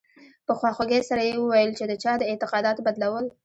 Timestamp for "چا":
2.03-2.11